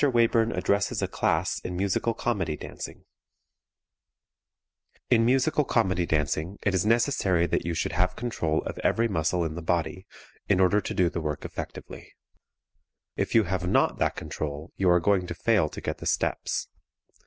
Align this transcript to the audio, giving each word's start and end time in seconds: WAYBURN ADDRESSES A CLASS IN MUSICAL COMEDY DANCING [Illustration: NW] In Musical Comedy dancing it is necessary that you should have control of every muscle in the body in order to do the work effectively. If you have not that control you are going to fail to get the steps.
WAYBURN 0.03 0.51
ADDRESSES 0.53 1.03
A 1.03 1.07
CLASS 1.07 1.59
IN 1.59 1.77
MUSICAL 1.77 2.15
COMEDY 2.15 2.57
DANCING 2.57 3.05
[Illustration: 4.95 5.05
NW] 5.11 5.15
In 5.15 5.25
Musical 5.27 5.63
Comedy 5.63 6.07
dancing 6.07 6.57
it 6.63 6.73
is 6.73 6.87
necessary 6.87 7.45
that 7.45 7.67
you 7.67 7.75
should 7.75 7.91
have 7.91 8.15
control 8.15 8.63
of 8.63 8.79
every 8.79 9.07
muscle 9.07 9.45
in 9.45 9.53
the 9.53 9.61
body 9.61 10.07
in 10.49 10.59
order 10.59 10.81
to 10.81 10.95
do 10.95 11.07
the 11.07 11.21
work 11.21 11.45
effectively. 11.45 12.11
If 13.15 13.35
you 13.35 13.43
have 13.43 13.67
not 13.67 13.99
that 13.99 14.15
control 14.15 14.71
you 14.75 14.89
are 14.89 14.99
going 14.99 15.27
to 15.27 15.35
fail 15.35 15.69
to 15.69 15.81
get 15.81 15.99
the 15.99 16.07
steps. 16.07 16.67